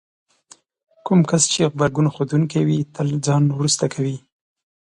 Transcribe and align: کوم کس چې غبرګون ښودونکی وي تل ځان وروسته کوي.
کوم 1.05 1.19
کس 1.29 1.43
چې 1.51 1.61
غبرګون 1.71 2.07
ښودونکی 2.13 2.61
وي 2.67 2.79
تل 2.95 3.07
ځان 3.25 3.43
وروسته 3.53 3.85
کوي. 3.93 4.17